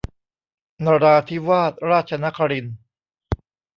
[0.85, 2.75] นราธิวาสราชนครินทร์